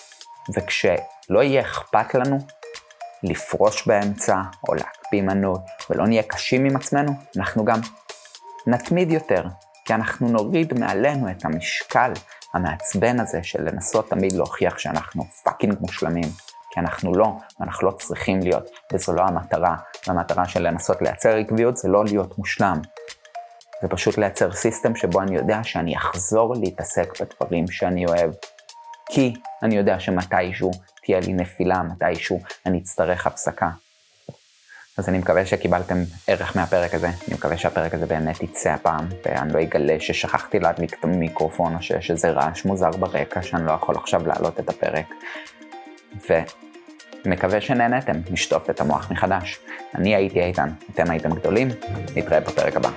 וכשלא 0.56 1.42
יהיה 1.42 1.60
אכפת 1.60 2.14
לנו 2.14 2.38
לפרוש 3.22 3.86
באמצע, 3.86 4.36
או 4.68 4.74
להקפיא 4.74 5.22
מנוי, 5.22 5.58
ולא 5.90 6.06
נהיה 6.06 6.22
קשים 6.22 6.64
עם 6.64 6.76
עצמנו, 6.76 7.12
אנחנו 7.36 7.64
גם 7.64 7.80
נתמיד 8.66 9.10
יותר, 9.10 9.44
כי 9.84 9.94
אנחנו 9.94 10.28
נוריד 10.28 10.78
מעלינו 10.78 11.30
את 11.30 11.44
המשקל 11.44 12.12
המעצבן 12.54 13.20
הזה 13.20 13.42
של 13.42 13.62
לנסות 13.62 14.10
תמיד 14.10 14.32
להוכיח 14.32 14.78
שאנחנו 14.78 15.24
פאקינג 15.44 15.76
מושלמים, 15.80 16.28
כי 16.70 16.80
אנחנו 16.80 17.14
לא, 17.14 17.32
ואנחנו 17.60 17.86
לא 17.86 17.92
צריכים 17.92 18.40
להיות, 18.40 18.70
וזו 18.92 19.12
לא 19.12 19.22
המטרה. 19.22 19.76
והמטרה 20.06 20.48
של 20.48 20.62
לנסות 20.62 21.02
לייצר 21.02 21.36
עקביות 21.36 21.76
זה 21.76 21.88
לא 21.88 22.04
להיות 22.04 22.38
מושלם. 22.38 22.80
זה 23.82 23.88
פשוט 23.88 24.18
לייצר 24.18 24.52
סיסטם 24.52 24.96
שבו 24.96 25.20
אני 25.20 25.36
יודע 25.36 25.60
שאני 25.62 25.96
אחזור 25.96 26.54
להתעסק 26.60 27.20
בדברים 27.20 27.68
שאני 27.70 28.06
אוהב. 28.06 28.30
כי 29.10 29.34
אני 29.62 29.76
יודע 29.76 30.00
שמתישהו 30.00 30.70
תהיה 31.02 31.20
לי 31.20 31.32
נפילה, 31.32 31.82
מתישהו 31.82 32.40
אני 32.66 32.78
אצטרך 32.78 33.26
הפסקה. 33.26 33.70
אז 34.98 35.08
אני 35.08 35.18
מקווה 35.18 35.46
שקיבלתם 35.46 35.96
ערך 36.26 36.56
מהפרק 36.56 36.94
הזה, 36.94 37.06
אני 37.06 37.36
מקווה 37.36 37.56
שהפרק 37.56 37.94
הזה 37.94 38.06
באמת 38.06 38.42
יצא 38.42 38.70
הפעם, 38.70 39.08
ואני 39.24 39.52
לא 39.52 39.62
אגלה 39.62 39.96
ששכחתי 40.00 40.58
להדליק 40.58 40.94
את 40.98 41.04
המיקרופון, 41.04 41.74
או 41.74 41.82
שיש 41.82 42.10
איזה 42.10 42.30
רעש 42.30 42.64
מוזר 42.64 42.90
ברקע 42.90 43.42
שאני 43.42 43.66
לא 43.66 43.72
יכול 43.72 43.96
עכשיו 43.96 44.26
להעלות 44.26 44.60
את 44.60 44.68
הפרק. 44.68 45.06
ומקווה 47.24 47.60
שנהנתם 47.60 48.20
לשטוף 48.30 48.70
את 48.70 48.80
המוח 48.80 49.10
מחדש. 49.10 49.58
אני 49.94 50.14
הייתי 50.14 50.42
איתן, 50.42 50.68
אתם 50.94 51.10
הייתם 51.10 51.34
גדולים, 51.34 51.68
נתראה 52.16 52.40
בפרק 52.40 52.76
הבא. 52.76 52.90